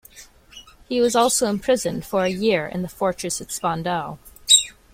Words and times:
He 0.89 0.99
also 0.99 1.23
was 1.25 1.41
imprisoned 1.43 2.05
for 2.07 2.23
a 2.23 2.27
year 2.29 2.65
in 2.65 2.81
the 2.81 2.89
fortress 2.89 3.39
at 3.39 3.51
Spandau. 3.51 4.17